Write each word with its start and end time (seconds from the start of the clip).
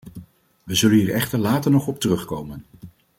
We 0.63 0.75
zullen 0.75 0.97
hier 0.97 1.13
echter 1.13 1.39
later 1.39 1.71
nog 1.71 1.87
op 1.87 1.99
terugkomen. 1.99 2.65